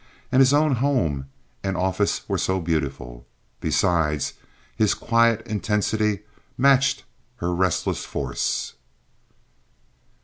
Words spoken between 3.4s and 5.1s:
Besides, his